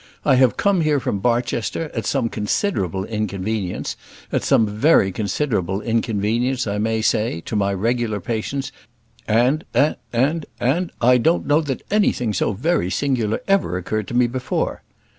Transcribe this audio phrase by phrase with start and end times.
[0.25, 3.95] I have come here from Barchester, at some considerable inconvenience,
[4.31, 8.71] at some very considerable inconvenience, I may say, to my regular patients;
[9.27, 9.63] and
[10.11, 14.81] and and I don't know that anything so very singular ever occurred to me before."